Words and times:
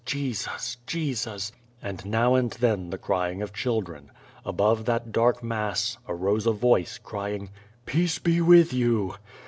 Jesus! 0.03 0.77
Jesus!" 0.87 1.51
and 1.79 2.03
now 2.07 2.33
and 2.33 2.49
then 2.53 2.89
the 2.89 2.97
crying 2.97 3.43
of 3.43 3.53
children. 3.53 4.09
Above 4.43 4.85
that 4.85 5.11
dark 5.11 5.43
mass 5.43 5.95
arose 6.07 6.47
a 6.47 6.51
voice 6.51 6.97
crying, 6.97 7.51
"Peace 7.85 8.17
be 8.17 8.41
with 8.41 8.73
you!" 8.73 9.13